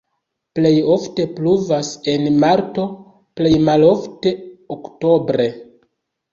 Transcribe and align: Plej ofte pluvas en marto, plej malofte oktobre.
Plej 0.59 0.69
ofte 0.93 1.25
pluvas 1.35 1.91
en 2.15 2.25
marto, 2.45 2.87
plej 3.41 3.53
malofte 3.69 4.35
oktobre. 4.81 5.51